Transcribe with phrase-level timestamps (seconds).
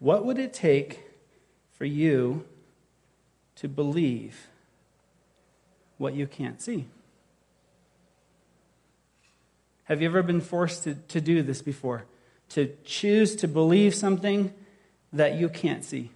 [0.00, 1.04] what would it take
[1.72, 2.44] for you
[3.56, 4.48] to believe
[5.98, 6.86] what you can't see?
[9.84, 12.04] Have you ever been forced to, to do this before?
[12.50, 14.52] To choose to believe something
[15.12, 16.10] that you can't see?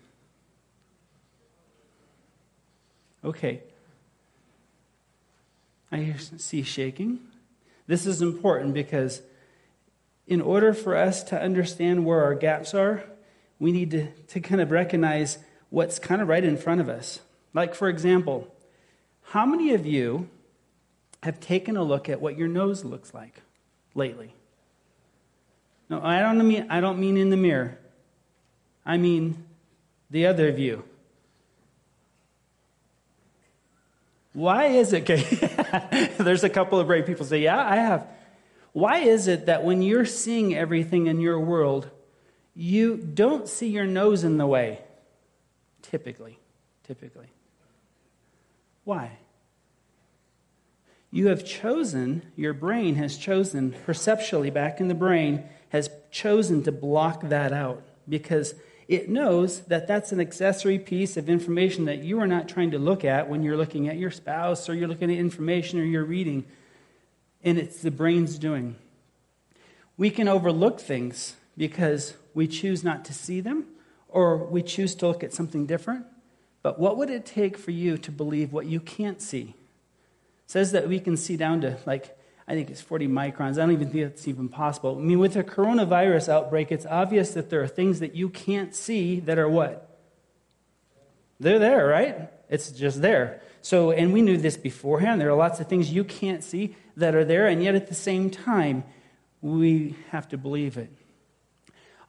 [3.22, 3.62] Okay.
[5.92, 7.20] I see shaking.
[7.86, 9.22] This is important because
[10.26, 13.04] in order for us to understand where our gaps are,
[13.64, 15.38] we need to, to kind of recognize
[15.70, 17.20] what's kind of right in front of us.
[17.54, 18.46] Like, for example,
[19.22, 20.28] how many of you
[21.22, 23.40] have taken a look at what your nose looks like
[23.94, 24.34] lately?
[25.88, 27.78] No, I don't mean, I don't mean in the mirror.
[28.84, 29.42] I mean
[30.10, 30.84] the other view.
[34.34, 35.06] Why is it?
[36.18, 38.06] There's a couple of brave people say, Yeah, I have.
[38.74, 41.88] Why is it that when you're seeing everything in your world,
[42.54, 44.80] you don't see your nose in the way?
[45.82, 46.38] Typically.
[46.86, 47.28] Typically.
[48.84, 49.18] Why?
[51.10, 56.72] You have chosen, your brain has chosen, perceptually back in the brain, has chosen to
[56.72, 58.54] block that out because
[58.88, 62.78] it knows that that's an accessory piece of information that you are not trying to
[62.78, 66.04] look at when you're looking at your spouse or you're looking at information or you're
[66.04, 66.44] reading
[67.44, 68.76] and it's the brain's doing.
[69.96, 73.66] We can overlook things because we choose not to see them
[74.08, 76.06] or we choose to look at something different.
[76.62, 79.54] But what would it take for you to believe what you can't see?
[80.44, 82.16] It says that we can see down to like,
[82.46, 83.52] I think it's 40 microns.
[83.52, 84.96] I don't even think it's even possible.
[84.98, 88.74] I mean, with a coronavirus outbreak, it's obvious that there are things that you can't
[88.74, 89.98] see that are what?
[91.40, 92.30] They're there, right?
[92.48, 93.40] It's just there.
[93.62, 95.20] So, and we knew this beforehand.
[95.20, 97.94] There are lots of things you can't see that are there, and yet at the
[97.94, 98.84] same time,
[99.40, 100.90] we have to believe it.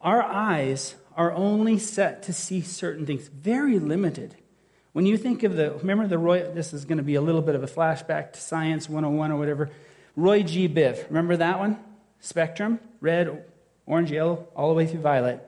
[0.06, 4.36] Our eyes are only set to see certain things, very limited.
[4.94, 7.42] When you think of the, remember the Roy, this is going to be a little
[7.42, 9.72] bit of a flashback to Science 101 or whatever.
[10.16, 10.70] Roy G.
[10.70, 11.80] Biv, remember that one?
[12.20, 13.46] Spectrum, red,
[13.88, 15.42] orange, yellow, all the way through violet.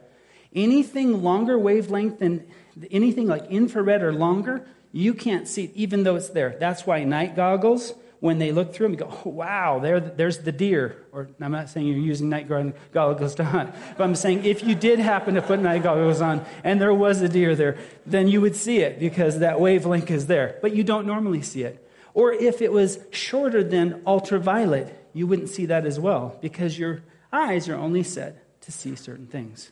[0.56, 2.48] Anything longer wavelength than
[2.90, 6.56] anything like infrared or longer you can't see it, even though it's there.
[6.60, 10.52] That's why night goggles, when they look through them, go, oh, wow, there, there's the
[10.52, 11.06] deer.
[11.12, 12.50] Or I'm not saying you're using night
[12.92, 16.44] goggles to hunt, but I'm saying if you did happen to put night goggles on
[16.64, 20.28] and there was a deer there, then you would see it because that wavelength is
[20.28, 20.58] there.
[20.62, 21.88] But you don't normally see it.
[22.14, 27.04] Or if it was shorter than ultraviolet, you wouldn't see that as well because your
[27.32, 29.72] eyes are only set to see certain things.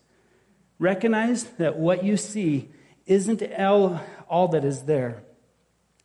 [0.78, 2.70] Recognize that what you see
[3.08, 5.24] isn't all that is there.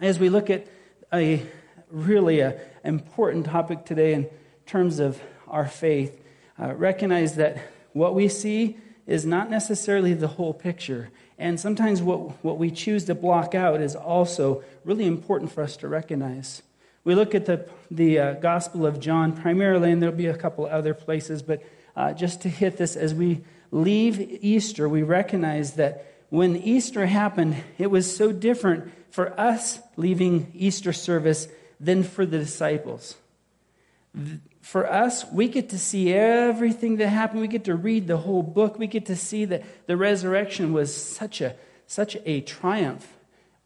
[0.01, 0.67] As we look at
[1.13, 1.43] a
[1.91, 4.29] really a, important topic today in
[4.67, 6.19] terms of our faith,
[6.59, 7.59] uh, recognize that
[7.93, 11.11] what we see is not necessarily the whole picture.
[11.39, 15.77] And sometimes what, what we choose to block out is also really important for us
[15.79, 16.63] to recognize.
[17.03, 20.67] We look at the, the uh, Gospel of John primarily, and there'll be a couple
[20.67, 21.63] other places, but
[21.97, 23.41] uh, just to hit this, as we
[23.73, 30.53] leave Easter, we recognize that when Easter happened, it was so different for us leaving
[30.55, 31.49] Easter service
[31.81, 33.17] than for the disciples.
[34.61, 37.41] For us, we get to see everything that happened.
[37.41, 38.79] We get to read the whole book.
[38.79, 43.17] We get to see that the resurrection was such a, such a triumph.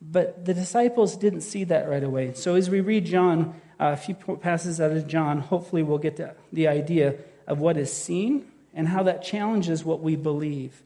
[0.00, 2.34] But the disciples didn't see that right away.
[2.34, 6.16] So as we read John, uh, a few passages out of John, hopefully we'll get
[6.18, 7.16] to the idea
[7.46, 10.82] of what is seen and how that challenges what we believe.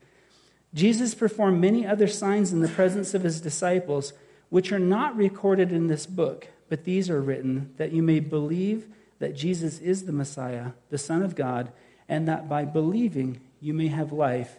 [0.75, 4.13] Jesus performed many other signs in the presence of his disciples,
[4.51, 8.87] which are not recorded in this book, but these are written that you may believe
[9.19, 11.73] that Jesus is the Messiah, the Son of God,
[12.09, 14.59] and that by believing you may have life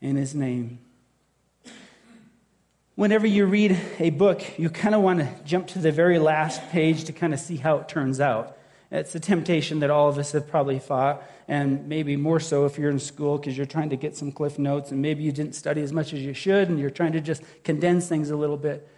[0.00, 0.78] in his name.
[2.94, 6.62] Whenever you read a book, you kind of want to jump to the very last
[6.70, 8.56] page to kind of see how it turns out.
[8.92, 12.78] It's a temptation that all of us have probably fought, and maybe more so if
[12.78, 15.56] you're in school because you're trying to get some cliff notes and maybe you didn't
[15.56, 18.56] study as much as you should and you're trying to just condense things a little
[18.56, 18.88] bit.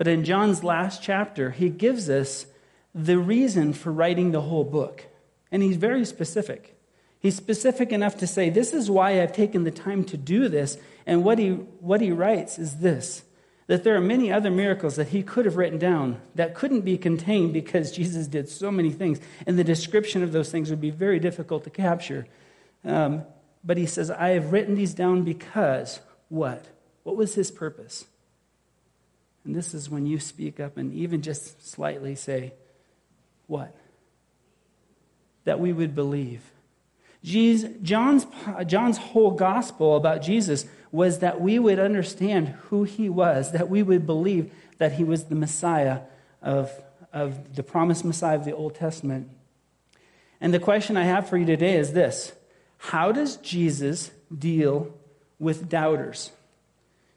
[0.00, 2.46] But in John's last chapter, he gives us
[2.94, 5.04] the reason for writing the whole book.
[5.52, 6.74] And he's very specific.
[7.18, 10.78] He's specific enough to say, This is why I've taken the time to do this.
[11.04, 13.24] And what he, what he writes is this
[13.66, 16.96] that there are many other miracles that he could have written down that couldn't be
[16.96, 20.88] contained because Jesus did so many things, and the description of those things would be
[20.88, 22.26] very difficult to capture.
[22.86, 23.24] Um,
[23.62, 26.00] but he says, I have written these down because
[26.30, 26.68] what?
[27.02, 28.06] What was his purpose?
[29.44, 32.52] And this is when you speak up and even just slightly say,
[33.46, 33.74] What?
[35.44, 36.42] That we would believe.
[37.22, 38.26] Jesus, John's,
[38.66, 43.82] John's whole gospel about Jesus was that we would understand who he was, that we
[43.82, 46.00] would believe that he was the Messiah
[46.42, 46.70] of,
[47.12, 49.28] of the promised Messiah of the Old Testament.
[50.40, 52.32] And the question I have for you today is this
[52.78, 54.94] How does Jesus deal
[55.38, 56.32] with doubters?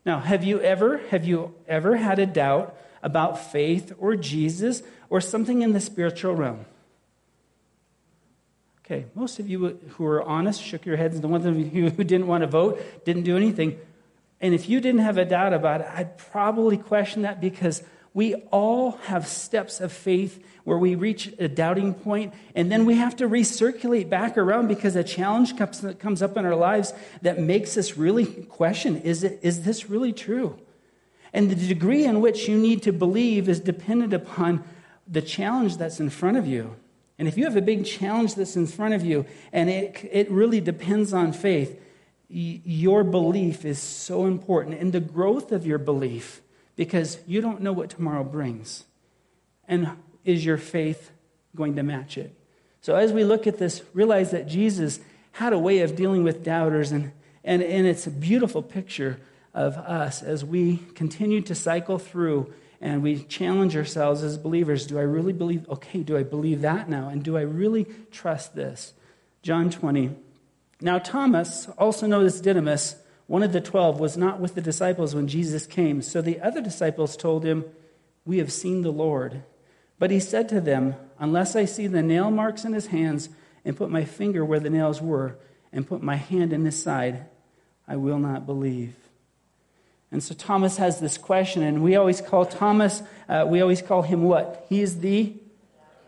[0.05, 5.21] Now, have you ever have you ever had a doubt about faith or Jesus or
[5.21, 6.65] something in the spiritual realm?
[8.85, 11.19] Okay, most of you who are honest shook your heads.
[11.21, 13.79] The ones of you who didn't want to vote didn't do anything.
[14.41, 17.81] And if you didn't have a doubt about it, I'd probably question that because
[18.13, 22.95] we all have steps of faith where we reach a doubting point, and then we
[22.95, 27.75] have to recirculate back around because a challenge comes, up in our lives that makes
[27.75, 30.57] us really question is, it, is this really true?
[31.33, 34.63] And the degree in which you need to believe is dependent upon
[35.07, 36.75] the challenge that's in front of you.
[37.18, 40.30] And if you have a big challenge that's in front of you and it, it
[40.30, 41.80] really depends on faith,
[42.30, 46.43] your belief is so important and the growth of your belief
[46.75, 48.85] because you don't know what tomorrow brings.
[49.67, 49.89] And
[50.23, 51.11] is your faith
[51.55, 52.35] going to match it?
[52.81, 54.99] So as we look at this, realize that Jesus
[55.33, 57.11] had a way of dealing with doubters, and,
[57.43, 59.19] and, and it's a beautiful picture
[59.53, 62.53] of us as we continue to cycle through
[62.83, 66.89] and we challenge ourselves as believers do I really believe, okay, do I believe that
[66.89, 67.07] now?
[67.07, 68.93] And do I really trust this?
[69.41, 70.11] John 20.
[70.81, 72.97] Now, Thomas, also known as Didymus,
[73.33, 76.03] one of the twelve, was not with the disciples when Jesus came.
[76.03, 77.65] So the other disciples told him,
[78.25, 79.41] We have seen the Lord.
[79.97, 83.30] But he said to them, Unless I see the nail marks in his hands,
[83.65, 85.39] and put my finger where the nails were,
[85.71, 87.25] and put my hand in his side,
[87.88, 88.94] I will not believe.
[90.12, 94.03] And so Thomas has this question, and we always call Thomas, uh, we always call
[94.03, 94.68] him what?
[94.69, 95.33] He is the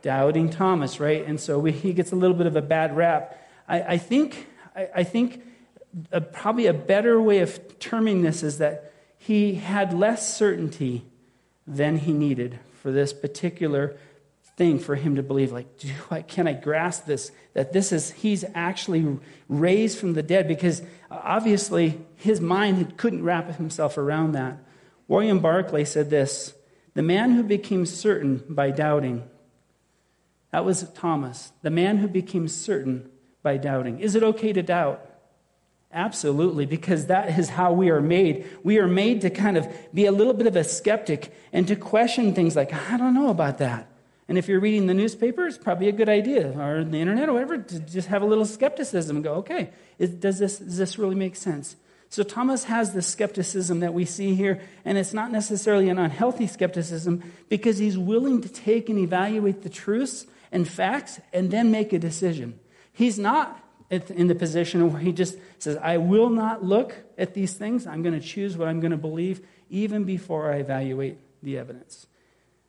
[0.04, 1.26] doubting Thomas, right?
[1.26, 3.36] And so we, he gets a little bit of a bad rap.
[3.68, 4.46] I, I think,
[4.76, 5.42] I, I think
[6.12, 11.06] a, probably a better way of terming this is that he had less certainty
[11.66, 13.98] than he needed for this particular
[14.58, 18.12] thing for him to believe like do I, can i grasp this that this is
[18.12, 19.18] he's actually
[19.50, 20.48] raised from the dead?
[20.48, 24.58] Because uh, obviously his mind couldn't wrap himself around that.
[25.08, 26.54] William barclay said this
[26.94, 29.24] the man who became certain by doubting
[30.52, 33.10] that was thomas the man who became certain
[33.44, 35.06] by doubting is it okay to doubt
[35.96, 38.46] Absolutely, because that is how we are made.
[38.64, 41.78] We are made to kind of be a little bit of a skeptic and to
[41.78, 43.88] question things like, I don't know about that.
[44.28, 47.34] And if you're reading the newspaper, it's probably a good idea, or the internet, or
[47.34, 51.00] whatever, to just have a little skepticism and go, okay, is, does, this, does this
[51.00, 51.78] really make sense?
[52.10, 56.48] So Thomas has this skepticism that we see here, and it's not necessarily an unhealthy
[56.48, 61.94] skepticism because he's willing to take and evaluate the truths and facts and then make
[61.94, 62.60] a decision.
[62.92, 67.54] He's not in the position where he just says, I will not look at these
[67.54, 67.86] things.
[67.86, 72.08] I'm going to choose what I'm going to believe even before I evaluate the evidence.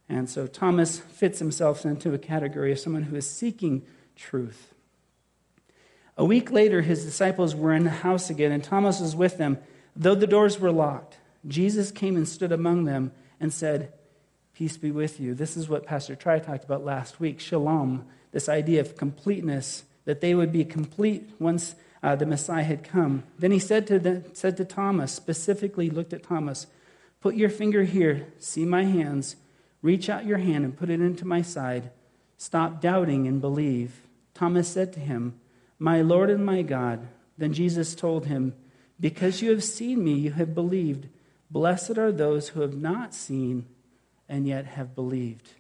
[0.09, 3.83] And so Thomas fits himself into a category of someone who is seeking
[4.15, 4.75] truth.
[6.17, 9.59] A week later, his disciples were in the house again, and Thomas was with them.
[9.95, 13.93] Though the doors were locked, Jesus came and stood among them and said,
[14.55, 15.35] Peace be with you.
[15.35, 20.23] This is what Pastor Tri talked about last week shalom, this idea of completeness, that
[20.23, 23.25] they would be complete once uh, the Messiah had come.
[23.39, 26.67] Then he said to, the, said to Thomas, specifically looked at Thomas,
[27.21, 29.37] Put your finger here, see my hands
[29.87, 31.93] Reach out your hand and put it into my side.
[32.39, 34.03] Stop doubting and believe.
[34.35, 35.39] Thomas said to him,
[35.79, 37.07] My Lord and my God.
[37.39, 38.55] Then Jesus told him,
[38.99, 41.07] Because you have seen me, you have believed.
[41.53, 43.67] Blessed are those who have not seen
[44.29, 45.53] and yet have believed.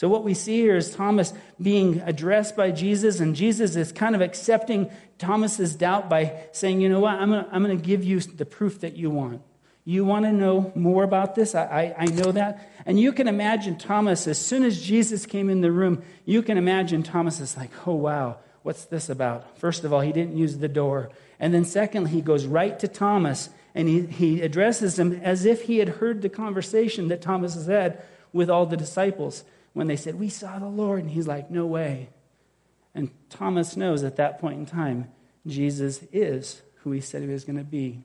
[0.00, 4.14] So, what we see here is Thomas being addressed by Jesus, and Jesus is kind
[4.14, 7.16] of accepting Thomas's doubt by saying, You know what?
[7.16, 9.42] I'm going to give you the proof that you want.
[9.84, 11.54] You want to know more about this?
[11.54, 12.66] I, I, I, know that.
[12.86, 16.56] And you can imagine Thomas, as soon as Jesus came in the room, you can
[16.56, 19.58] imagine Thomas is like, oh, wow, what's this about?
[19.58, 21.10] First of all, he didn't use the door.
[21.38, 25.64] And then, secondly, he goes right to Thomas and he, he addresses him as if
[25.64, 28.02] he had heard the conversation that Thomas has had
[28.32, 31.00] with all the disciples when they said, We saw the Lord.
[31.00, 32.10] And he's like, No way.
[32.94, 35.08] And Thomas knows at that point in time,
[35.46, 38.04] Jesus is who he said he was going to be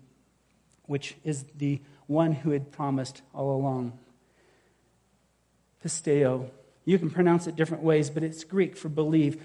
[0.87, 3.97] which is the one who had promised all along.
[5.83, 6.49] Pisteo.
[6.83, 9.41] You can pronounce it different ways, but it's Greek for believe.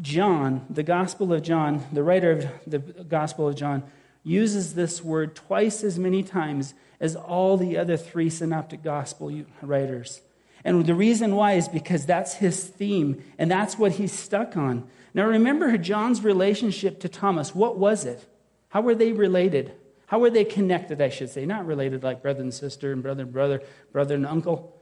[0.00, 3.84] John, the Gospel of John, the writer of the Gospel of John,
[4.24, 10.20] uses this word twice as many times as all the other three synoptic gospel writers.
[10.64, 14.88] And the reason why is because that's his theme, and that's what he's stuck on.
[15.14, 17.54] Now, remember John's relationship to Thomas.
[17.54, 18.26] What was it?
[18.68, 19.72] How were they related?
[20.06, 21.44] How were they connected, I should say?
[21.44, 24.78] Not related like brother and sister and brother and brother, brother and uncle.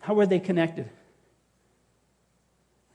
[0.00, 0.88] How were they connected?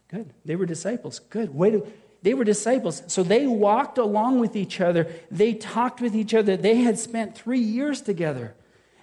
[0.07, 0.33] Good.
[0.45, 1.19] They were disciples.
[1.19, 1.53] Good.
[1.53, 1.87] Way to,
[2.21, 3.03] they were disciples.
[3.07, 5.07] So they walked along with each other.
[5.29, 6.57] They talked with each other.
[6.57, 8.55] They had spent three years together.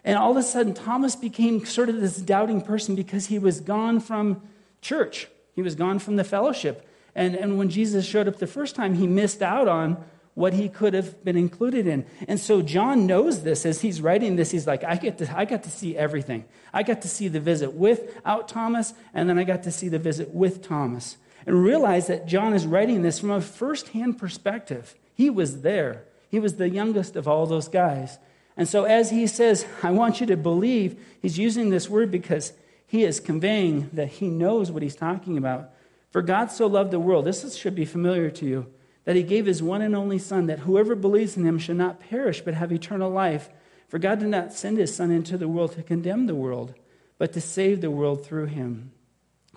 [0.05, 3.61] And all of a sudden, Thomas became sort of this doubting person because he was
[3.61, 4.43] gone from
[4.83, 5.29] church.
[5.55, 6.87] He was gone from the fellowship.
[7.15, 10.69] And, and when Jesus showed up the first time, he missed out on what he
[10.69, 12.05] could have been included in.
[12.27, 14.51] And so John knows this as he's writing this.
[14.51, 16.45] He's like, I, get to, I got to see everything.
[16.73, 19.99] I got to see the visit without Thomas, and then I got to see the
[19.99, 21.17] visit with Thomas.
[21.47, 24.95] And realize that John is writing this from a firsthand perspective.
[25.15, 28.19] He was there, he was the youngest of all those guys.
[28.57, 32.53] And so as he says, I want you to believe, he's using this word because
[32.87, 35.71] he is conveying that he knows what he's talking about.
[36.11, 38.67] For God so loved the world, this should be familiar to you,
[39.05, 41.99] that he gave his one and only Son, that whoever believes in him should not
[41.99, 43.51] perish but have eternal life.
[43.89, 46.75] For God did not send his Son into the world to condemn the world,
[47.19, 48.93] but to save the world through him.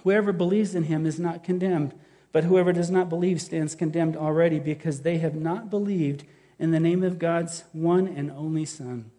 [0.04, 1.94] Whoever believes in him is not condemned,
[2.32, 6.24] but whoever does not believe stands condemned already because they have not believed
[6.60, 9.12] in the name of God's one and only Son.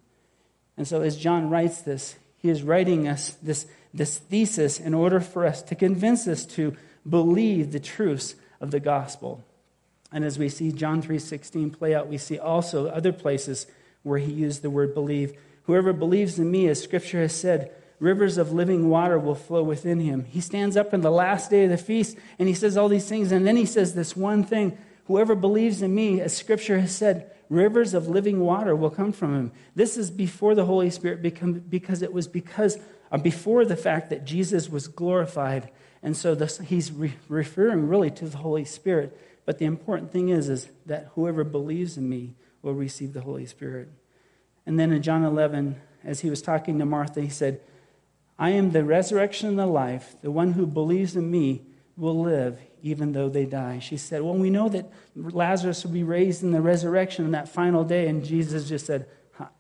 [0.77, 5.21] And so, as John writes this, he is writing us this, this thesis in order
[5.21, 6.77] for us to convince us to
[7.09, 9.45] believe the truths of the gospel.
[10.13, 13.67] And as we see John 3:16 play out, we see also other places
[14.03, 15.35] where he used the word believe.
[15.65, 20.01] Whoever believes in me, as scripture has said, rivers of living water will flow within
[20.01, 20.25] him.
[20.25, 23.09] He stands up in the last day of the feast and he says all these
[23.09, 24.79] things, and then he says this one thing
[25.09, 29.35] Whoever believes in me, as scripture has said, rivers of living water will come from
[29.35, 29.53] him.
[29.75, 32.79] This is before the Holy Spirit become, because it was because
[33.11, 35.71] uh, before the fact that Jesus was glorified
[36.03, 39.19] and so this, he's re- referring really to the Holy Spirit.
[39.45, 43.47] But the important thing is, is that whoever believes in me will receive the Holy
[43.47, 43.89] Spirit.
[44.67, 47.61] And then in John 11, as he was talking to Martha, he said,
[48.39, 50.15] I am the resurrection and the life.
[50.23, 51.63] The one who believes in me
[51.97, 53.79] will live even though they die.
[53.79, 57.49] She said, Well, we know that Lazarus will be raised in the resurrection on that
[57.49, 58.09] final day.
[58.09, 59.07] And Jesus just said,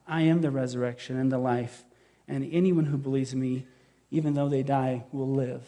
[0.06, 1.84] I am the resurrection and the life.
[2.26, 3.66] And anyone who believes in me,
[4.10, 5.62] even though they die, will live.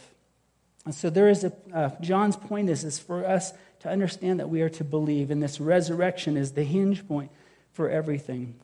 [0.85, 4.49] And so there is a, uh, John's point is, is for us to understand that
[4.49, 7.31] we are to believe, and this resurrection is the hinge point
[7.73, 8.59] for everything.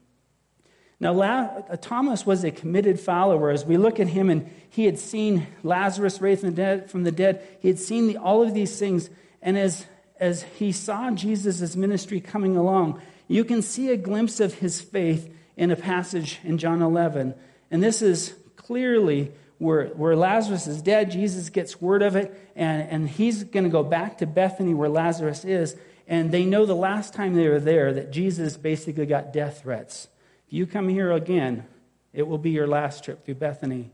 [0.98, 3.50] Now, uh, Thomas was a committed follower.
[3.50, 7.04] As we look at him, and he had seen Lazarus raised from the dead, from
[7.04, 7.46] the dead.
[7.60, 9.10] he had seen the, all of these things.
[9.42, 9.86] And as,
[10.18, 15.32] as he saw Jesus' ministry coming along, you can see a glimpse of his faith
[15.56, 17.34] in a passage in John 11.
[17.70, 21.10] And this is clearly where, where Lazarus is dead.
[21.10, 24.88] Jesus gets word of it, and, and he's going to go back to Bethany where
[24.88, 25.76] Lazarus is.
[26.08, 30.08] And they know the last time they were there that Jesus basically got death threats.
[30.46, 31.66] If you come here again,
[32.12, 33.90] it will be your last trip through Bethany.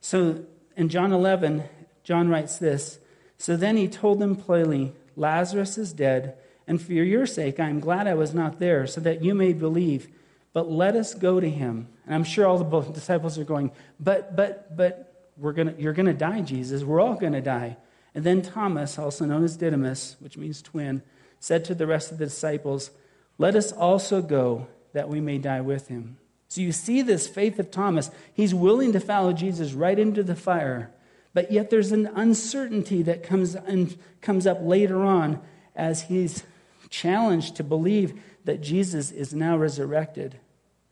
[0.00, 0.44] So
[0.76, 1.64] in John 11,
[2.02, 2.98] John writes this
[3.38, 7.80] So then he told them plainly, Lazarus is dead, and for your sake I am
[7.80, 10.08] glad I was not there, so that you may believe.
[10.52, 11.88] But let us go to him.
[12.04, 16.06] And I'm sure all the disciples are going, But, but, but, we're gonna, you're going
[16.06, 16.84] to die, Jesus.
[16.84, 17.78] We're all going to die.
[18.14, 21.02] And then Thomas, also known as Didymus, which means twin,
[21.40, 22.90] said to the rest of the disciples,
[23.38, 26.18] Let us also go, that we may die with him.
[26.48, 28.10] So you see this faith of Thomas.
[28.34, 30.90] He's willing to follow Jesus right into the fire.
[31.34, 35.40] But yet there's an uncertainty that comes, and comes up later on
[35.74, 36.44] as he's
[36.90, 40.38] challenged to believe that Jesus is now resurrected.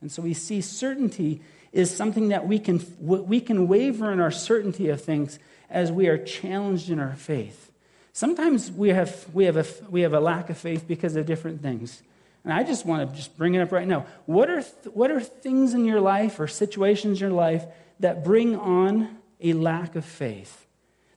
[0.01, 1.43] And so we see certainty
[1.73, 5.39] is something that we can, we can waver in our certainty of things
[5.69, 7.71] as we are challenged in our faith.
[8.13, 11.63] Sometimes we have, we have, a, we have a lack of faith because of different
[11.63, 12.03] things.
[12.45, 14.07] And I just want to just bring it up right now.
[14.27, 17.67] What are, th- what are things in your life or situations in your life
[18.01, 20.67] that bring on a lack of faith?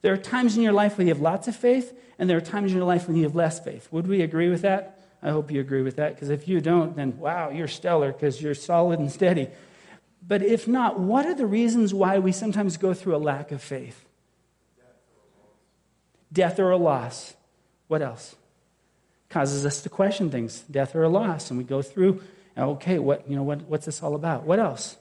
[0.01, 2.41] There are times in your life when you have lots of faith, and there are
[2.41, 3.87] times in your life when you have less faith.
[3.91, 4.99] Would we agree with that?
[5.21, 8.41] I hope you agree with that, because if you don't, then wow, you're stellar because
[8.41, 9.47] you're solid and steady.
[10.25, 13.61] But if not, what are the reasons why we sometimes go through a lack of
[13.61, 14.05] faith?
[16.33, 17.35] Death or a loss.
[17.87, 18.35] What else?
[19.33, 22.21] Causes us to question things, death or a loss, and we go through.
[22.57, 23.43] Okay, what you know?
[23.43, 24.43] What, what's this all about?
[24.43, 24.97] What else?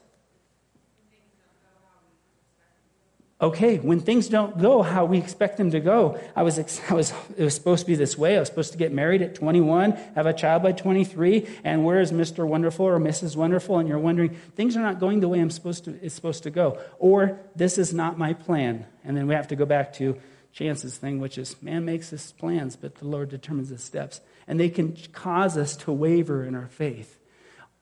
[3.42, 6.58] okay, when things don't go how we expect them to go, I was,
[6.88, 8.36] I was, it was supposed to be this way.
[8.36, 12.00] I was supposed to get married at 21, have a child by 23, and where
[12.00, 12.46] is Mr.
[12.46, 13.34] Wonderful or Mrs.
[13.34, 13.78] Wonderful?
[13.78, 16.50] And you're wondering, things are not going the way I'm supposed to, it's supposed to
[16.50, 16.78] go.
[17.00, 18.86] Or, this is not my plan.
[19.04, 20.16] And then we have to go back to
[20.52, 24.20] chances thing, which is man makes his plans, but the Lord determines his steps.
[24.46, 27.18] And they can cause us to waver in our faith.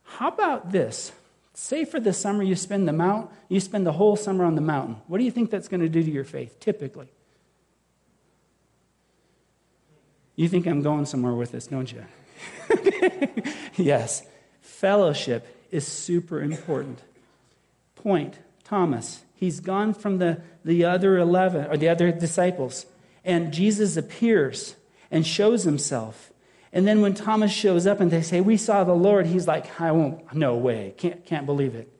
[0.04, 1.12] How about this?
[1.54, 4.60] Say for the summer you spend the mount, you spend the whole summer on the
[4.60, 4.96] mountain.
[5.08, 7.08] What do you think that's going to do to your faith, typically?
[10.36, 12.04] You think I'm going somewhere with this, don't you?
[13.76, 14.22] yes.
[14.62, 17.02] Fellowship is super important.
[17.94, 19.22] Point Thomas.
[19.40, 22.84] He's gone from the, the other 11, or the other disciples,
[23.24, 24.76] and Jesus appears
[25.10, 26.30] and shows himself.
[26.74, 29.80] And then when Thomas shows up and they say, We saw the Lord, he's like,
[29.80, 31.90] I won't, no way, can't, can't believe it.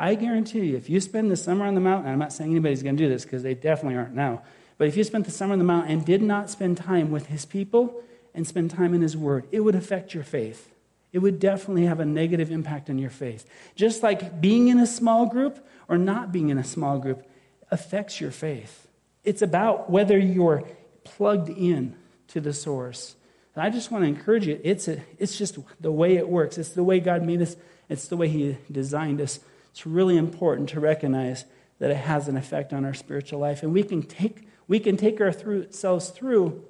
[0.00, 2.82] I guarantee you, if you spend the summer on the mountain, I'm not saying anybody's
[2.82, 4.42] going to do this because they definitely aren't now,
[4.76, 7.26] but if you spent the summer on the mountain and did not spend time with
[7.26, 8.02] his people
[8.34, 10.73] and spend time in his word, it would affect your faith.
[11.14, 13.48] It would definitely have a negative impact on your faith.
[13.76, 17.24] Just like being in a small group or not being in a small group
[17.70, 18.88] affects your faith.
[19.22, 20.64] It's about whether you're
[21.04, 21.94] plugged in
[22.28, 23.14] to the source.
[23.54, 24.60] And I just want to encourage you.
[24.64, 26.58] It's, a, it's just the way it works.
[26.58, 27.54] It's the way God made us.
[27.88, 29.38] It's the way He designed us.
[29.70, 31.44] It's really important to recognize
[31.78, 33.62] that it has an effect on our spiritual life.
[33.62, 36.64] And we can take, we can take ourselves through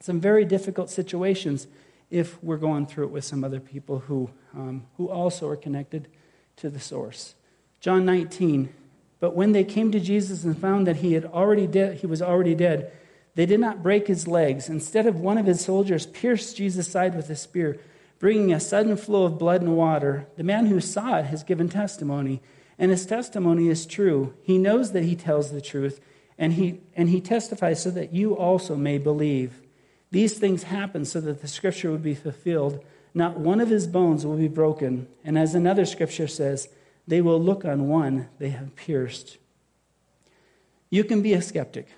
[0.00, 1.66] some very difficult situations
[2.10, 6.08] if we're going through it with some other people who, um, who also are connected
[6.56, 7.34] to the source.
[7.80, 8.72] John 19.
[9.18, 12.22] But when they came to Jesus and found that he, had already de- he was
[12.22, 12.92] already dead,
[13.34, 14.68] they did not break his legs.
[14.68, 17.78] Instead of one of his soldiers pierced Jesus' side with a spear,
[18.18, 20.26] bringing a sudden flow of blood and water.
[20.36, 22.40] The man who saw it has given testimony,
[22.78, 24.34] and his testimony is true.
[24.42, 26.00] He knows that he tells the truth,
[26.38, 29.60] and he, and he testifies so that you also may believe.
[30.10, 32.84] These things happen so that the scripture would be fulfilled.
[33.14, 35.08] Not one of his bones will be broken.
[35.24, 36.68] And as another scripture says,
[37.06, 39.38] they will look on one they have pierced.
[40.90, 41.88] You can be a skeptic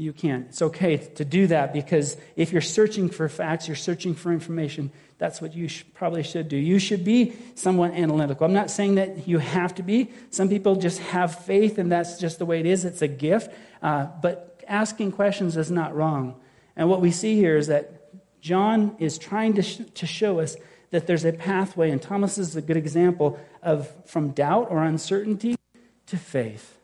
[0.00, 0.46] you can't.
[0.48, 4.90] It's okay to do that because if you're searching for facts, you're searching for information,
[5.18, 6.56] that's what you should, probably should do.
[6.56, 8.46] You should be somewhat analytical.
[8.46, 10.10] I'm not saying that you have to be.
[10.30, 12.86] Some people just have faith and that's just the way it is.
[12.86, 13.52] It's a gift.
[13.82, 16.40] Uh, but asking questions is not wrong.
[16.80, 20.56] And what we see here is that John is trying to, sh- to show us
[20.92, 25.56] that there's a pathway, and Thomas is a good example of from doubt or uncertainty
[26.06, 26.78] to faith.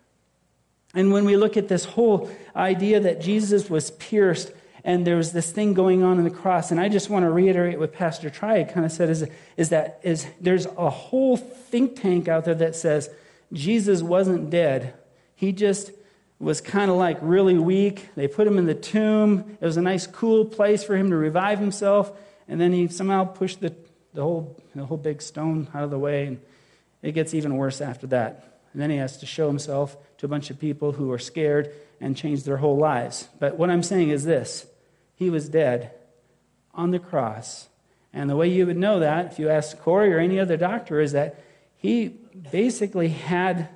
[0.94, 4.52] And when we look at this whole idea that Jesus was pierced
[4.84, 7.30] and there was this thing going on in the cross, and I just want to
[7.30, 11.98] reiterate what Pastor Triad kind of said is, is that is there's a whole think
[11.98, 13.08] tank out there that says
[13.50, 14.92] Jesus wasn't dead.
[15.34, 15.90] He just
[16.38, 18.10] was kind of like really weak.
[18.14, 19.56] They put him in the tomb.
[19.60, 22.12] It was a nice, cool place for him to revive himself.
[22.48, 23.74] And then he somehow pushed the,
[24.12, 26.26] the, whole, the whole big stone out of the way.
[26.26, 26.40] And
[27.02, 28.60] it gets even worse after that.
[28.72, 31.72] And then he has to show himself to a bunch of people who are scared
[32.00, 33.28] and change their whole lives.
[33.38, 34.66] But what I'm saying is this
[35.14, 35.92] He was dead
[36.74, 37.68] on the cross.
[38.12, 41.00] And the way you would know that, if you ask Corey or any other doctor,
[41.00, 41.42] is that
[41.76, 43.68] he basically had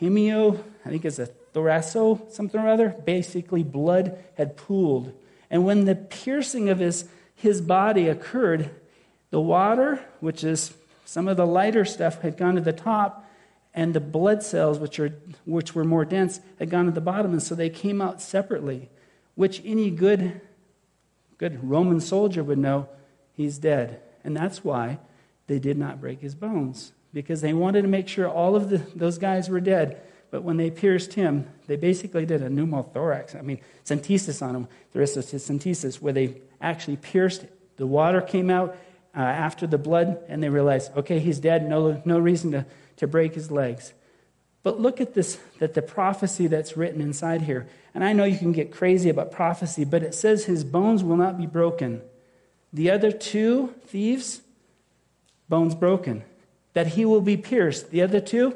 [0.00, 2.90] hemio, I think it's a thoraco, something or other.
[3.04, 5.12] Basically, blood had pooled.
[5.50, 8.70] And when the piercing of his, his body occurred,
[9.30, 13.26] the water, which is some of the lighter stuff, had gone to the top,
[13.74, 17.32] and the blood cells, which, are, which were more dense, had gone to the bottom,
[17.32, 18.88] and so they came out separately,
[19.34, 20.40] which any good,
[21.38, 22.88] good Roman soldier would know
[23.32, 24.00] he's dead.
[24.24, 24.98] And that's why
[25.46, 28.78] they did not break his bones, because they wanted to make sure all of the,
[28.94, 30.00] those guys were dead.
[30.30, 33.36] But when they pierced him, they basically did a pneumothorax.
[33.36, 38.76] I mean, centesis on him, thoracentesis, where they actually pierced, the water came out
[39.16, 42.64] uh, after the blood, and they realized, okay, he's dead, no, no reason to
[43.00, 43.94] to break his legs.
[44.62, 47.66] But look at this, that the prophecy that's written inside here.
[47.94, 51.16] And I know you can get crazy about prophecy, but it says his bones will
[51.16, 52.02] not be broken.
[52.74, 54.42] The other two thieves,
[55.48, 56.24] bones broken.
[56.74, 57.90] That he will be pierced.
[57.90, 58.54] The other two,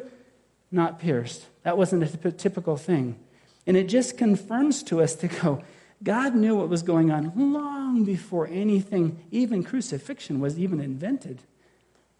[0.70, 1.46] not pierced.
[1.64, 3.18] That wasn't a typical thing.
[3.66, 5.62] And it just confirms to us to go,
[6.02, 11.40] God knew what was going on long before anything, even crucifixion, was even invented.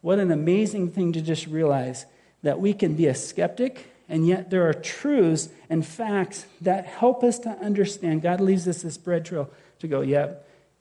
[0.00, 2.07] What an amazing thing to just realize
[2.42, 7.22] that we can be a skeptic, and yet there are truths and facts that help
[7.22, 8.22] us to understand.
[8.22, 10.35] God leaves us this bread trail to go, yeah,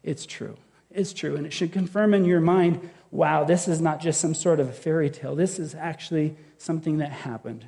[0.03, 0.57] it's true.
[0.91, 1.35] It's true.
[1.35, 4.67] And it should confirm in your mind wow, this is not just some sort of
[4.67, 5.35] a fairy tale.
[5.35, 7.63] This is actually something that happened.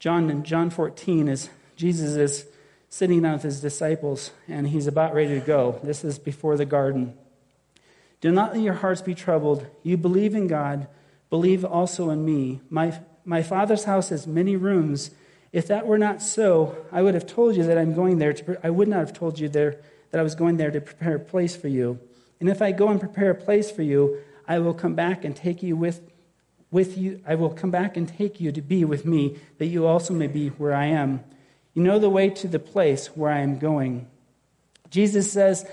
[0.00, 2.46] John John 14 is Jesus is
[2.88, 5.78] sitting down with his disciples and he's about ready to go.
[5.84, 7.14] This is before the garden.
[8.20, 9.66] Do not let your hearts be troubled.
[9.82, 10.88] You believe in God,
[11.28, 12.60] believe also in me.
[12.70, 15.10] My, my Father's house has many rooms.
[15.52, 18.58] If that were not so, I would have told you that I'm going there to,
[18.66, 21.20] I would not have told you there that I was going there to prepare a
[21.20, 21.98] place for you.
[22.40, 25.36] And if I go and prepare a place for you, I will come back and
[25.36, 26.09] take you with,
[26.70, 27.20] with you.
[27.26, 30.26] I will come back and take you to be with me, that you also may
[30.26, 31.24] be where I am.
[31.74, 34.08] You know the way to the place where I am going.
[34.90, 35.68] Jesus says,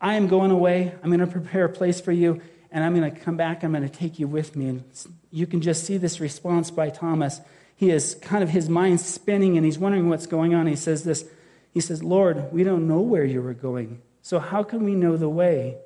[0.00, 0.94] I am going away.
[1.02, 3.62] I'm going to prepare a place for you, and I'm going to come back.
[3.62, 4.68] I'm going to take you with me.
[4.68, 4.84] And
[5.30, 7.40] you can just see this response by Thomas.
[7.76, 10.66] He is kind of his mind spinning, and he's wondering what's going on.
[10.66, 11.24] He says this.
[11.72, 14.00] He says, Lord, we don't know where you are going.
[14.22, 15.76] So how can we know the way?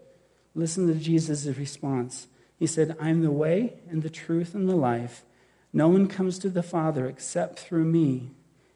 [0.54, 2.26] Listen to Jesus' response.
[2.58, 5.24] He said, I'm the way and the truth and the life.
[5.72, 8.30] No one comes to the Father except through me.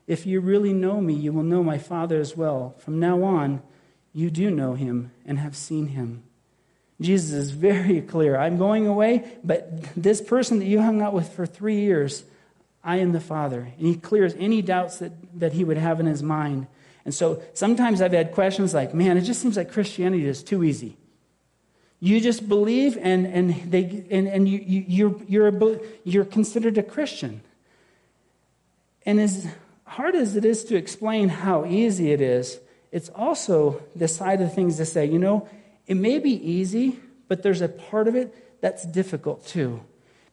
[0.07, 2.75] If you really know me, you will know my Father as well.
[2.79, 3.62] From now on,
[4.12, 6.23] you do know him and have seen him.
[7.01, 8.38] Jesus is very clear.
[8.38, 12.25] I'm going away, but this person that you hung out with for three years,
[12.85, 13.73] I am the Father.
[13.79, 16.66] And he clears any doubts that, that he would have in his mind.
[17.05, 20.62] And so sometimes I've had questions like, man, it just seems like Christianity is too
[20.62, 20.97] easy.
[22.05, 26.77] You just believe and, and, they, and, and you, you, you're, you're, a, you're considered
[26.77, 27.43] a Christian.
[29.07, 29.47] And as
[29.85, 32.59] hard as it is to explain how easy it is,
[32.91, 35.49] it's also the side of things to say, you know,
[35.87, 39.81] it may be easy, but there's a part of it that's difficult too.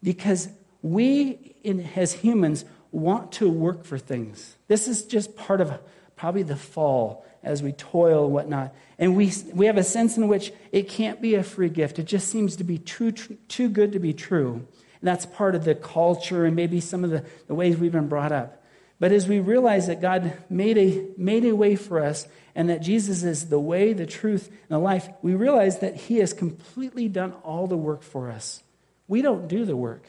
[0.01, 0.49] Because
[0.82, 4.55] we, in, as humans, want to work for things.
[4.67, 5.79] This is just part of
[6.19, 8.75] probably the fall as we toil and whatnot.
[8.97, 11.97] And we, we have a sense in which it can't be a free gift.
[11.97, 14.55] It just seems to be too, too good to be true.
[14.55, 18.10] And that's part of the culture and maybe some of the, the ways we've been
[18.10, 18.62] brought up.
[18.99, 22.82] But as we realize that God made a, made a way for us and that
[22.82, 27.08] Jesus is the way, the truth, and the life, we realize that He has completely
[27.08, 28.62] done all the work for us.
[29.08, 30.03] We don't do the work.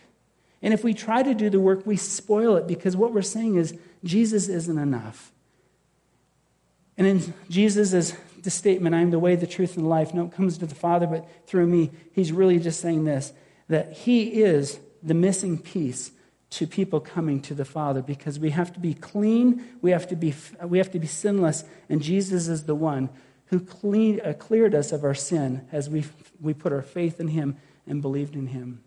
[0.60, 3.54] And if we try to do the work, we spoil it because what we're saying
[3.54, 5.30] is Jesus isn't enough.
[7.00, 10.24] And in Jesus' the statement, I am the way, the truth, and the life, no
[10.24, 13.32] one comes to the Father but through me, he's really just saying this
[13.68, 16.10] that he is the missing piece
[16.50, 20.16] to people coming to the Father because we have to be clean, we have to
[20.16, 23.08] be, we have to be sinless, and Jesus is the one
[23.46, 26.04] who clean, uh, cleared us of our sin as we,
[26.38, 28.84] we put our faith in Him and believed in Him.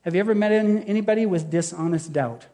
[0.00, 2.46] Have you ever met anybody with dishonest doubt?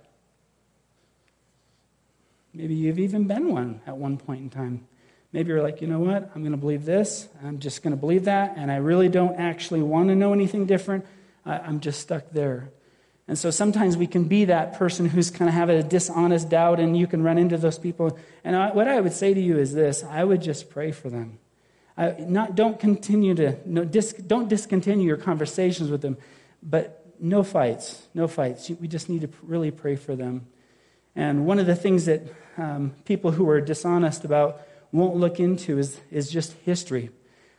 [2.58, 4.88] Maybe you've even been one at one point in time.
[5.32, 6.28] Maybe you're like, you know what?
[6.34, 7.28] I'm going to believe this.
[7.44, 8.54] I'm just going to believe that.
[8.56, 11.06] And I really don't actually want to know anything different.
[11.46, 12.72] I'm just stuck there.
[13.28, 16.80] And so sometimes we can be that person who's kind of having a dishonest doubt,
[16.80, 18.18] and you can run into those people.
[18.42, 21.10] And I, what I would say to you is this I would just pray for
[21.10, 21.38] them.
[21.96, 26.16] I, not, don't continue to, no, dis, don't discontinue your conversations with them,
[26.60, 28.68] but no fights, no fights.
[28.68, 30.48] We just need to really pray for them.
[31.18, 32.22] And one of the things that
[32.56, 34.60] um, people who are dishonest about
[34.92, 37.10] won't look into is, is just history.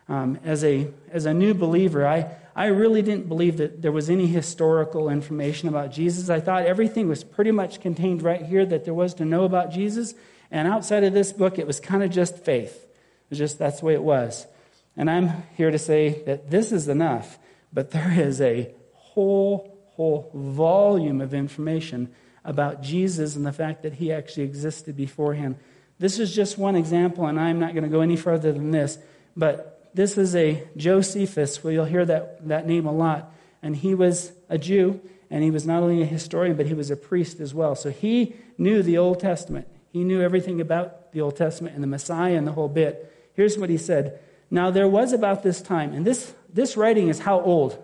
[0.08, 4.10] Um, as, a, as a new believer, I, I really didn't believe that there was
[4.10, 6.30] any historical information about Jesus.
[6.30, 9.72] I thought everything was pretty much contained right here that there was to know about
[9.72, 10.14] Jesus.
[10.50, 12.86] And outside of this book, it was kind of just faith.
[12.86, 14.48] It was just that's the way it was.
[14.96, 17.38] And I'm here to say that this is enough,
[17.74, 23.94] but there is a whole, whole volume of information about Jesus and the fact that
[23.94, 25.58] he actually existed beforehand.
[26.00, 28.98] This is just one example, and I'm not going to go any further than this,
[29.36, 33.34] but this is a Josephus, where you'll hear that, that name a lot.
[33.62, 36.90] And he was a Jew, and he was not only a historian, but he was
[36.90, 37.76] a priest as well.
[37.76, 39.68] So he knew the Old Testament.
[39.92, 43.12] He knew everything about the Old Testament and the Messiah and the whole bit.
[43.34, 47.20] Here's what he said Now there was about this time, and this, this writing is
[47.20, 47.84] how old?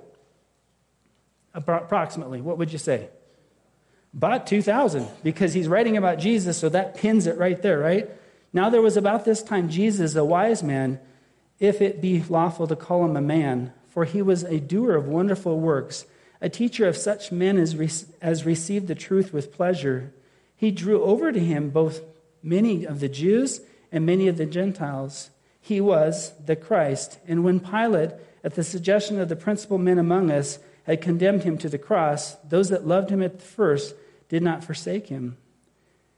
[1.54, 2.42] Approximately.
[2.42, 3.10] What would you say?
[4.16, 8.10] About 2000, because he's writing about Jesus, so that pins it right there, right?
[8.54, 11.00] Now there was about this time Jesus, a wise man,
[11.60, 15.10] if it be lawful to call him a man, for he was a doer of
[15.10, 16.06] wonderful works,
[16.40, 17.90] a teacher of such men as, re-
[18.22, 20.14] as received the truth with pleasure.
[20.56, 22.00] He drew over to him both
[22.42, 23.60] many of the Jews
[23.92, 25.30] and many of the Gentiles.
[25.60, 27.20] He was the Christ.
[27.28, 28.12] And when Pilate,
[28.46, 32.36] at the suggestion of the principal men among us, had condemned him to the cross,
[32.48, 33.96] those that loved him at first
[34.30, 35.38] did not forsake him.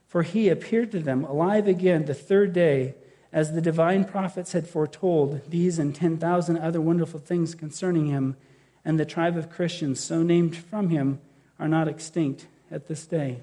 [0.06, 2.94] For he appeared to them alive again the third day
[3.32, 8.36] as the divine prophets had foretold these and 10,000 other wonderful things concerning him,
[8.84, 11.20] and the tribe of Christians, so named from him,
[11.58, 13.42] are not extinct at this day.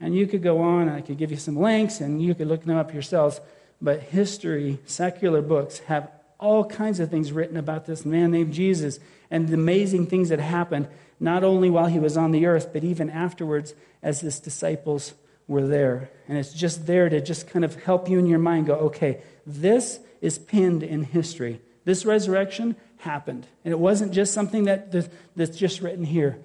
[0.00, 2.64] And you could go on, I could give you some links, and you could look
[2.64, 3.40] them up yourselves.
[3.82, 8.98] But history, secular books have all kinds of things written about this man named Jesus
[9.30, 10.88] and the amazing things that happened,
[11.20, 15.14] not only while he was on the earth, but even afterwards as his disciples
[15.46, 16.10] were there.
[16.26, 19.22] And it's just there to just kind of help you in your mind go, okay,
[19.46, 21.60] this is pinned in history.
[21.84, 23.46] This resurrection happened.
[23.64, 24.92] And it wasn't just something that,
[25.36, 26.38] that's just written here,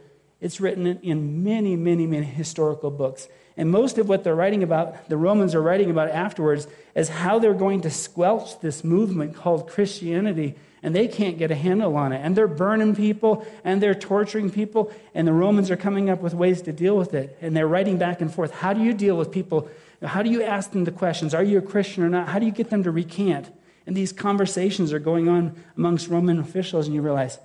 [0.46, 3.28] it's written in many, many, many historical books.
[3.58, 7.40] And most of what they're writing about, the Romans are writing about afterwards, is how
[7.40, 10.54] they're going to squelch this movement called Christianity.
[10.84, 12.20] And they can't get a handle on it.
[12.24, 14.92] And they're burning people and they're torturing people.
[15.16, 17.36] And the Romans are coming up with ways to deal with it.
[17.42, 18.52] And they're writing back and forth.
[18.52, 19.68] How do you deal with people?
[20.04, 21.34] How do you ask them the questions?
[21.34, 22.28] Are you a Christian or not?
[22.28, 23.52] How do you get them to recant?
[23.88, 27.40] And these conversations are going on amongst Roman officials, and you realize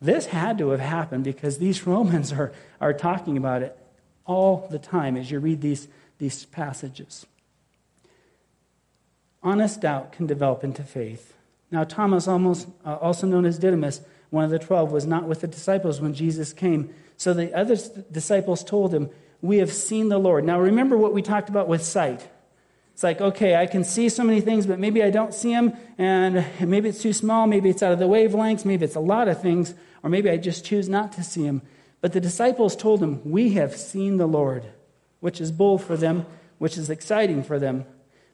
[0.00, 3.78] this had to have happened because these Romans are, are talking about it
[4.26, 7.26] all the time as you read these, these passages.
[9.42, 11.34] Honest doubt can develop into faith.
[11.70, 15.42] Now, Thomas, almost, uh, also known as Didymus, one of the twelve, was not with
[15.42, 16.94] the disciples when Jesus came.
[17.16, 17.76] So the other
[18.10, 19.10] disciples told him,
[19.42, 20.44] We have seen the Lord.
[20.44, 22.28] Now, remember what we talked about with sight.
[22.94, 25.76] It's like, okay, I can see so many things, but maybe I don't see them,
[25.98, 29.26] and maybe it's too small, maybe it's out of the wavelengths, maybe it's a lot
[29.26, 31.62] of things, or maybe I just choose not to see them.
[32.00, 34.66] But the disciples told him, We have seen the Lord,
[35.18, 36.24] which is bold for them,
[36.58, 37.84] which is exciting for them.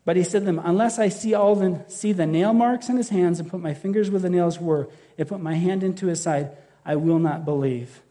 [0.04, 2.98] But he said to them, Unless I see all the, see the nail marks in
[2.98, 6.08] his hands and put my fingers where the nails were and put my hand into
[6.08, 6.50] his side,
[6.84, 8.02] I will not believe.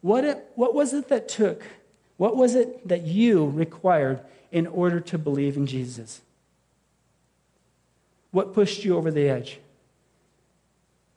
[0.00, 1.62] What, it, what was it that took?
[2.16, 4.20] What was it that you required
[4.56, 6.22] in order to believe in Jesus?
[8.30, 9.60] What pushed you over the edge?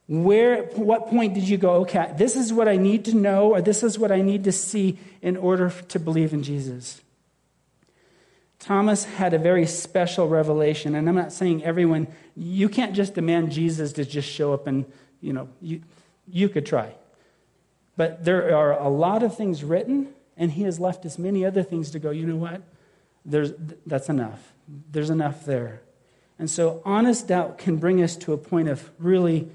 [0.09, 3.61] Where, what point did you go, okay, this is what I need to know, or
[3.61, 6.99] this is what I need to see in order to believe in Jesus?
[8.59, 13.53] Thomas had a very special revelation, and I'm not saying everyone, you can't just demand
[13.53, 14.83] Jesus to just show up and,
[15.21, 15.81] you know, you,
[16.27, 16.93] you could try.
[17.95, 21.63] But there are a lot of things written, and he has left us many other
[21.63, 22.61] things to go, you know what?
[23.25, 23.51] There's,
[23.85, 24.53] that's enough.
[24.91, 25.81] There's enough there.
[26.37, 29.49] And so honest doubt can bring us to a point of really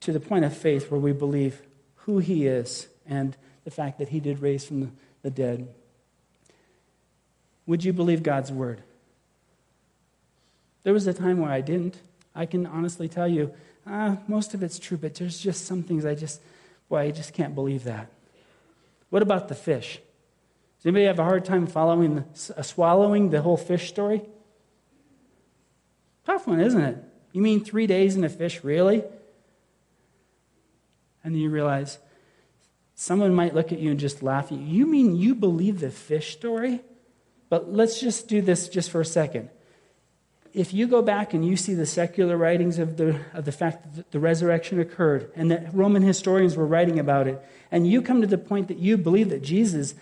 [0.00, 1.62] to the point of faith where we believe
[1.96, 5.66] who he is and the fact that he did raise from the, dead.
[7.66, 8.82] Would you believe God's word?
[10.82, 11.96] There was a time where I didn't.
[12.34, 13.54] I can honestly tell you,
[13.86, 16.42] uh, most of it's true, but there's just some things I just,
[16.90, 18.08] boy, I just can't believe that.
[19.08, 20.00] What about the fish?
[20.84, 24.20] Does anybody have a hard time following uh, swallowing the whole fish story?
[26.26, 27.02] Tough one, isn't it?
[27.32, 29.02] You mean three days in a fish, really?
[31.24, 31.96] And then you realize
[32.94, 34.66] someone might look at you and just laugh at you.
[34.66, 36.82] You mean you believe the fish story?
[37.48, 39.48] But let's just do this just for a second.
[40.52, 43.96] If you go back and you see the secular writings of the, of the fact
[43.96, 48.20] that the resurrection occurred and that Roman historians were writing about it, and you come
[48.20, 49.94] to the point that you believe that Jesus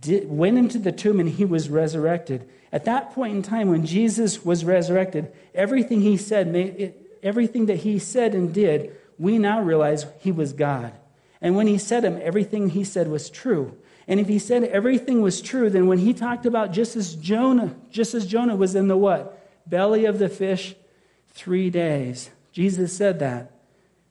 [0.00, 3.86] did, went into the tomb and he was resurrected, at that point in time when
[3.86, 10.06] Jesus was resurrected, everything he said, everything that he said and did we now realize
[10.20, 10.92] he was God.
[11.40, 13.76] And when he said him, everything he said was true.
[14.06, 17.74] And if he said everything was true, then when he talked about just as Jonah,
[17.90, 19.34] just as Jonah was in the what?
[19.68, 20.74] Belly of the fish,
[21.28, 22.30] three days.
[22.52, 23.52] Jesus said that.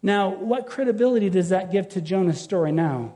[0.01, 3.15] Now, what credibility does that give to Jonah's story now?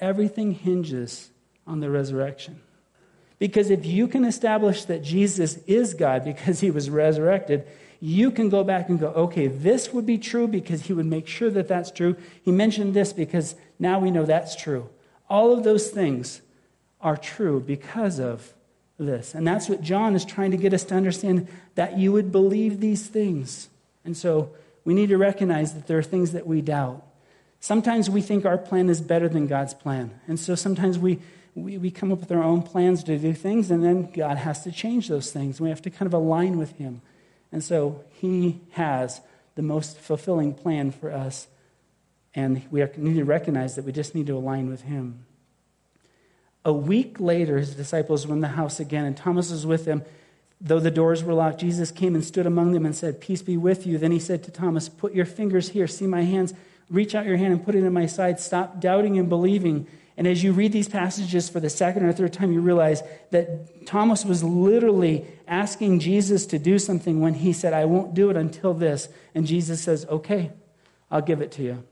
[0.00, 1.30] Everything hinges
[1.66, 2.60] on the resurrection.
[3.38, 7.66] Because if you can establish that Jesus is God because he was resurrected,
[8.00, 11.26] you can go back and go, okay, this would be true because he would make
[11.26, 12.16] sure that that's true.
[12.42, 14.88] He mentioned this because now we know that's true.
[15.28, 16.40] All of those things
[17.00, 18.52] are true because of
[18.98, 19.34] this.
[19.34, 22.80] And that's what John is trying to get us to understand that you would believe
[22.80, 23.68] these things.
[24.04, 24.50] And so
[24.84, 27.06] we need to recognize that there are things that we doubt.
[27.60, 30.18] Sometimes we think our plan is better than God's plan.
[30.26, 31.20] And so sometimes we,
[31.54, 34.62] we, we come up with our own plans to do things, and then God has
[34.64, 35.60] to change those things.
[35.60, 37.02] We have to kind of align with Him.
[37.52, 39.20] And so he has
[39.54, 41.48] the most fulfilling plan for us.
[42.34, 45.24] And we need to recognize that we just need to align with him.
[46.64, 50.02] A week later, his disciples were in the house again, and Thomas was with them.
[50.60, 53.56] Though the doors were locked, Jesus came and stood among them and said, Peace be
[53.56, 53.96] with you.
[53.96, 56.52] Then he said to Thomas, Put your fingers here, see my hands,
[56.90, 58.38] reach out your hand and put it in my side.
[58.38, 59.86] Stop doubting and believing.
[60.20, 63.86] And as you read these passages for the second or third time, you realize that
[63.86, 68.36] Thomas was literally asking Jesus to do something when he said, I won't do it
[68.36, 69.08] until this.
[69.34, 70.50] And Jesus says, Okay,
[71.10, 71.84] I'll give it to you.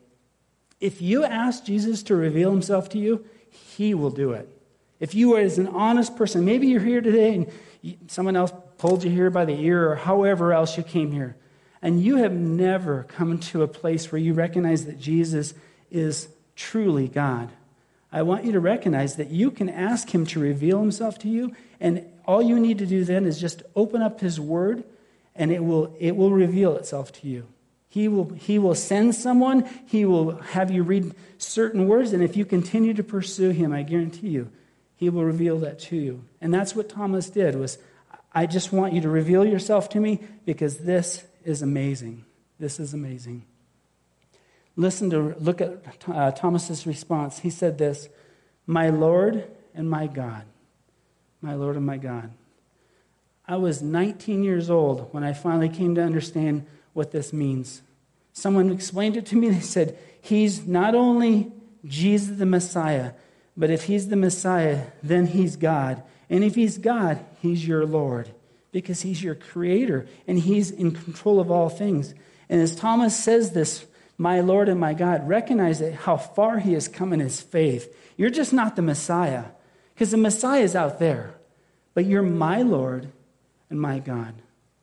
[0.79, 4.47] If you ask Jesus to reveal himself to you, he will do it.
[5.01, 7.51] If you are as an honest person, maybe you're here today and
[8.09, 11.35] someone else pulled you here by the ear or however else you came here,
[11.81, 15.55] and you have never come to a place where you recognize that Jesus
[15.91, 17.49] is truly God.
[18.11, 21.55] I want you to recognize that you can ask Him to reveal Himself to you,
[21.81, 24.85] and all you need to do then is just open up His Word,
[25.35, 27.47] and it will, it will reveal itself to you.
[27.89, 32.37] He will, he will send someone, He will have you read certain words, and if
[32.37, 34.51] you continue to pursue Him, I guarantee you,
[34.97, 36.25] He will reveal that to you.
[36.41, 37.79] And that's what Thomas did was,
[38.33, 42.25] I just want you to reveal yourself to me because this is amazing.
[42.59, 43.45] This is amazing.
[44.79, 47.41] Listen to look at uh, Thomas's response.
[47.41, 48.09] He said this,
[48.65, 50.45] "My Lord and my God.
[51.43, 52.31] My Lord and my God."
[53.49, 57.83] I was 19 years old when I finally came to understand what this means.
[58.33, 59.49] Someone explained it to me.
[59.51, 61.51] They said, He's not only
[61.85, 63.13] Jesus the Messiah,
[63.57, 66.03] but if He's the Messiah, then He's God.
[66.31, 68.31] And if He's God, He's your Lord
[68.71, 72.15] because He's your creator and He's in control of all things.
[72.49, 73.87] And as Thomas says this,
[74.19, 77.95] my Lord and my God, recognize that how far He has come in His faith.
[78.17, 79.45] You're just not the Messiah
[79.95, 81.35] because the Messiah is out there,
[81.95, 83.11] but you're my Lord
[83.71, 84.35] and my God.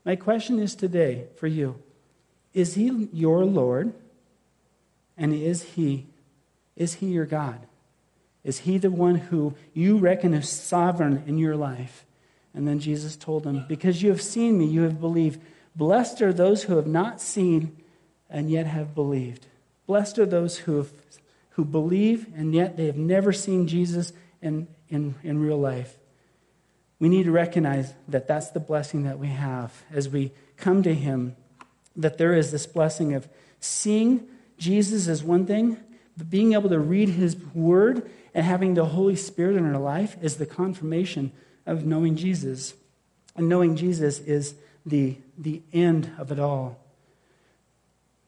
[0.06, 1.82] My question is today for you
[2.54, 3.94] Is He your Lord?
[5.18, 6.08] And is He,
[6.76, 7.60] is He your God?
[8.44, 12.06] Is He the one who you reckon is sovereign in your life?
[12.54, 15.42] And then Jesus told them, Because you have seen me, you have believed.
[15.76, 17.76] Blessed are those who have not seen
[18.36, 19.48] and yet have believed.
[19.88, 20.92] Blessed are those who, have,
[21.52, 25.96] who believe and yet they have never seen Jesus in, in, in real life.
[27.00, 30.94] We need to recognize that that's the blessing that we have as we come to
[30.94, 31.38] Him,
[31.96, 33.30] that there is this blessing of
[33.62, 35.78] seeing Jesus as one thing,
[36.18, 40.18] but being able to read His Word and having the Holy Spirit in our life
[40.22, 41.32] is the confirmation
[41.66, 42.74] of knowing Jesus.
[43.38, 46.85] And knowing Jesus is the, the end of it all.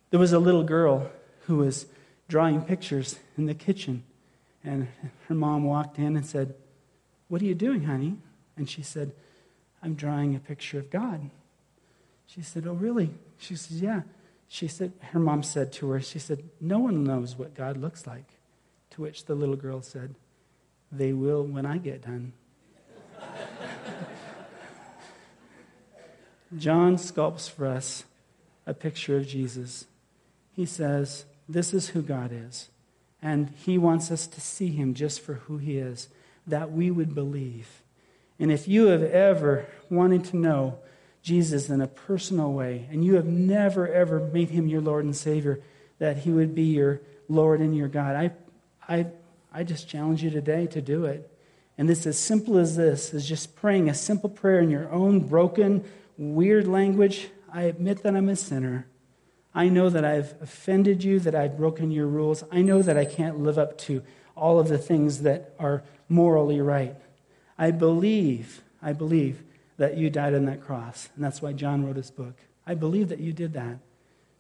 [0.10, 1.10] There was a little girl
[1.46, 1.86] who was
[2.28, 4.04] drawing pictures in the kitchen,
[4.64, 4.88] and
[5.28, 6.56] her mom walked in and said,
[7.28, 8.18] What are you doing, honey?
[8.56, 9.12] And she said,
[9.84, 11.30] I'm drawing a picture of God.
[12.26, 13.12] She said, Oh, really?
[13.38, 14.02] She said, Yeah.
[14.50, 18.08] She said, her mom said to her, She said, No one knows what God looks
[18.08, 18.26] like.
[18.92, 20.16] To which the little girl said,
[20.92, 22.32] They will when I get done.
[26.58, 28.06] John sculpts for us
[28.66, 29.86] a picture of Jesus.
[30.58, 32.70] He says, This is who God is.
[33.22, 36.10] And he wants us to see him just for who he is,
[36.48, 37.84] that we would believe.
[38.40, 40.80] And if you have ever wanted to know
[41.22, 45.16] Jesus in a personal way, and you have never, ever made him your Lord and
[45.16, 45.62] Savior,
[46.00, 48.32] that he would be your Lord and your God, I,
[48.88, 49.06] I,
[49.54, 51.32] I just challenge you today to do it.
[51.78, 55.20] And it's as simple as this, is just praying a simple prayer in your own
[55.20, 55.84] broken,
[56.18, 57.28] weird language.
[57.54, 58.88] I admit that I'm a sinner.
[59.58, 62.44] I know that I've offended you, that I've broken your rules.
[62.52, 64.04] I know that I can't live up to
[64.36, 66.96] all of the things that are morally right.
[67.58, 69.42] I believe, I believe
[69.78, 71.10] that you died on that cross.
[71.16, 72.36] And that's why John wrote his book.
[72.68, 73.80] I believe that you did that.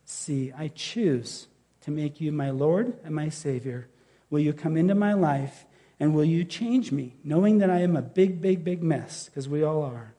[0.06, 1.47] See, I choose
[1.82, 3.88] to make you my Lord and my Savior.
[4.30, 5.65] Will you come into my life
[5.99, 9.49] and will you change me, knowing that I am a big, big, big mess, because
[9.49, 10.13] we all are?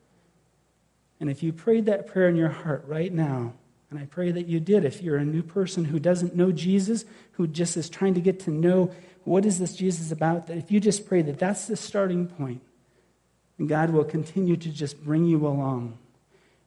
[1.21, 3.55] And if you prayed that prayer in your heart right now,
[3.91, 7.05] and I pray that you did, if you're a new person who doesn't know Jesus,
[7.33, 8.91] who just is trying to get to know
[9.25, 12.61] what is this Jesus about, that if you just pray that that's the starting point,
[13.59, 15.99] and God will continue to just bring you along.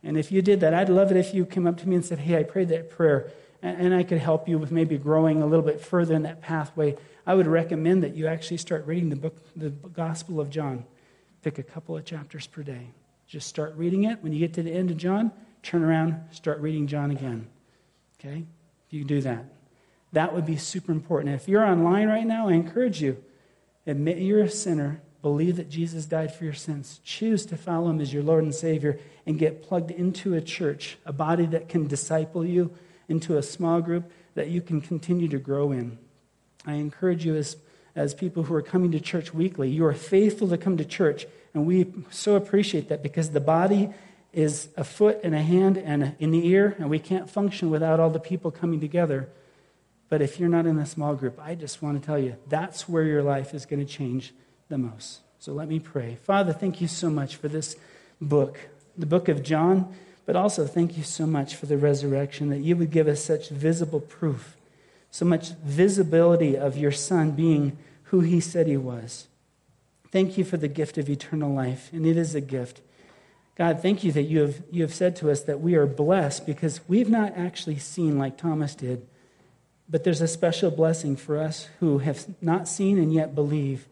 [0.04, 2.06] And if you did that, I'd love it if you came up to me and
[2.06, 3.32] said, Hey, I prayed that prayer,
[3.62, 6.98] and I could help you with maybe growing a little bit further in that pathway.
[7.28, 10.86] I would recommend that you actually start reading the book, the Gospel of John.
[11.44, 12.88] Pick a couple of chapters per day.
[13.28, 14.24] Just start reading it.
[14.24, 15.32] When you get to the end of John,
[15.64, 17.48] turn around, start reading John again.
[18.20, 18.46] Okay?
[18.90, 19.46] You do that,
[20.12, 21.36] that would be super important.
[21.36, 23.24] If you're online right now, I encourage you
[23.88, 28.00] admit you're a sinner, believe that Jesus died for your sins, choose to follow him
[28.02, 31.88] as your Lord and Savior, and get plugged into a church, a body that can
[31.88, 32.72] disciple you,
[33.08, 35.98] into a small group that you can continue to grow in.
[36.66, 37.58] I encourage you as,
[37.96, 41.26] as people who are coming to church weekly, you are faithful to come to church
[41.54, 43.90] and we so appreciate that because the body
[44.34, 48.00] is a foot and a hand and in the ear, and we can't function without
[48.00, 49.30] all the people coming together.
[50.10, 52.88] But if you're not in a small group, I just want to tell you that's
[52.88, 54.34] where your life is going to change
[54.70, 55.22] the most.
[55.40, 56.16] So let me pray.
[56.16, 57.76] Father, thank you so much for this
[58.22, 58.58] book,
[58.98, 59.94] the book of John,
[60.26, 63.50] but also thank you so much for the resurrection, that you would give us such
[63.50, 64.56] visible proof,
[65.10, 69.28] so much visibility of your Son being who he said he was.
[70.12, 72.82] Thank you for the gift of eternal life, and it is a gift.
[73.62, 76.48] God, thank you that you have, you have said to us that we are blessed
[76.48, 79.06] because we've not actually seen like Thomas did,
[79.88, 83.88] but there's a special blessing for us who have not seen and yet believe.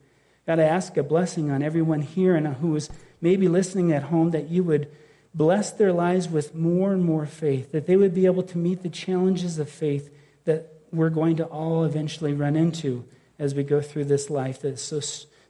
[0.48, 2.90] God, I ask a blessing on everyone here and who is
[3.22, 4.90] maybe listening at home that you would
[5.36, 8.82] bless their lives with more and more faith, that they would be able to meet
[8.82, 10.12] the challenges of faith
[10.46, 13.06] that we're going to all eventually run into
[13.38, 15.00] as we go through this life that is so,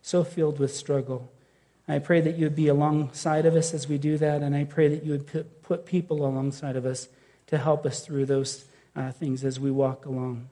[0.01, 1.31] so filled with struggle.
[1.89, 4.63] I pray that you would be alongside of us as we do that, and I
[4.63, 5.27] pray that you would
[5.63, 7.09] put, people alongside of us
[7.47, 8.65] to help us through those
[8.95, 10.49] uh, things as we walk along.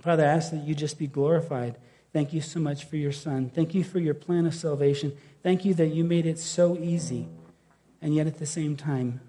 [0.00, 1.76] Father, I ask that you just be glorified.
[2.12, 3.50] Thank you so much for your Son.
[3.50, 5.16] Thank you for your plan of salvation.
[5.42, 7.28] Thank you that you made it so easy.
[8.00, 9.20] And yet at the same time,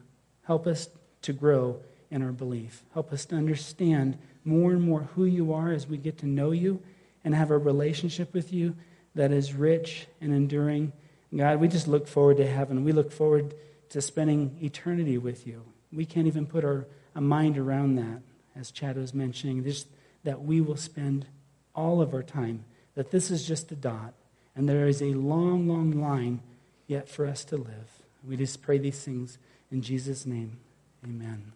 [0.43, 0.89] help us
[1.23, 1.79] to grow
[2.09, 2.83] in our belief.
[2.93, 6.51] Help us to understand more and more who you are as we get to know
[6.51, 6.81] you
[7.23, 8.75] and have a relationship with you
[9.15, 10.91] that is rich and enduring.
[11.35, 12.83] God, we just look forward to heaven.
[12.83, 13.55] We look forward
[13.89, 15.63] to spending eternity with you.
[15.91, 18.21] We can't even put our a mind around that,
[18.55, 19.87] as Chad was mentioning, just
[20.23, 21.27] that we will spend
[21.75, 22.65] all of our time,
[22.95, 24.13] that this is just a dot,
[24.55, 26.41] and there is a long, long line
[26.87, 28.03] yet for us to live.
[28.25, 29.37] We just pray these things
[29.71, 30.57] in Jesus' name.
[31.03, 31.51] Amen.